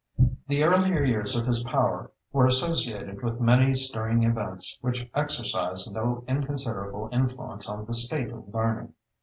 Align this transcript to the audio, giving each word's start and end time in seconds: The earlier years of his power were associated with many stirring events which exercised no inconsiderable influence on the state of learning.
The 0.47 0.63
earlier 0.63 1.03
years 1.03 1.35
of 1.35 1.45
his 1.45 1.61
power 1.61 2.09
were 2.33 2.47
associated 2.47 3.21
with 3.21 3.39
many 3.39 3.75
stirring 3.75 4.23
events 4.23 4.79
which 4.81 5.07
exercised 5.13 5.93
no 5.93 6.23
inconsiderable 6.27 7.07
influence 7.11 7.69
on 7.69 7.85
the 7.85 7.93
state 7.93 8.31
of 8.31 8.51
learning. 8.51 8.93